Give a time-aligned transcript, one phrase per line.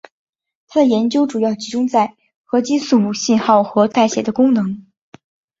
[0.67, 4.87] 他的研究主要集中在核激素信号和代谢的功能。